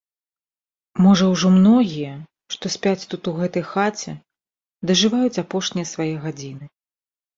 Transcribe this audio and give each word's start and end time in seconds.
Можа 1.07 1.25
ўжо 1.33 1.47
многія, 1.57 2.13
што 2.57 2.65
спяць 2.77 3.07
тут 3.11 3.29
у 3.33 3.35
гэтай 3.39 3.63
хаце, 3.73 4.11
дажываюць 4.91 5.41
апошнія 5.47 5.91
свае 5.95 6.13
гадзіны. 6.25 6.65